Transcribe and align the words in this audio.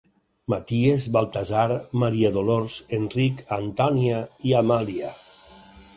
Maties, 0.53 1.03
Baltasar, 1.17 1.67
Maria 2.03 2.33
Dolors, 2.37 2.77
Enric, 3.01 3.47
Antònia 3.61 4.27
i 4.53 4.57
Amàlia. 4.63 5.13